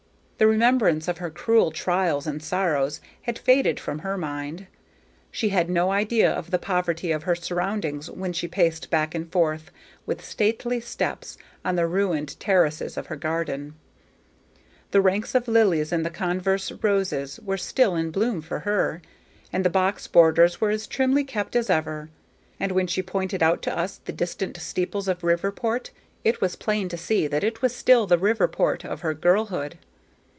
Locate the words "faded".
3.37-3.79